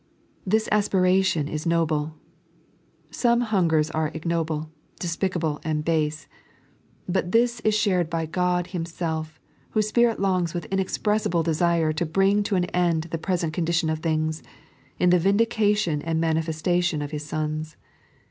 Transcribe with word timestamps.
This 0.47 0.67
aspiration 0.71 1.47
is 1.47 1.67
noble. 1.67 2.15
Some 3.11 3.41
hungers 3.41 3.91
are 3.91 4.09
ignoble, 4.15 4.71
de^icable, 4.99 5.61
and 5.63 5.85
base. 5.85 6.27
But 7.07 7.33
this 7.33 7.59
is 7.59 7.75
shared 7.75 8.07
in 8.07 8.09
by 8.09 8.25
God 8.25 8.65
Himself, 8.65 9.39
whose 9.69 9.89
Spirit 9.89 10.19
longs 10.19 10.55
with 10.55 10.65
inexpressible 10.71 11.43
desire 11.43 11.93
to 11.93 12.05
bring 12.07 12.41
to 12.45 12.55
an 12.55 12.65
end 12.73 13.09
the 13.11 13.19
present 13.19 13.53
condition 13.53 13.91
of 13.91 13.99
things, 13.99 14.41
in 14.97 15.11
the 15.11 15.19
vindication 15.19 16.01
and 16.01 16.19
manifestation 16.19 17.03
of 17.03 17.11
His 17.11 17.23
sons. 17.27 17.77